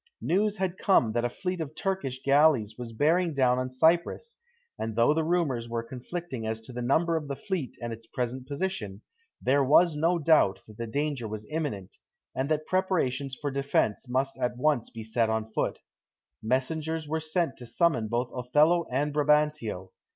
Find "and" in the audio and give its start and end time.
4.79-4.95, 7.79-7.93, 12.35-12.49, 18.89-19.13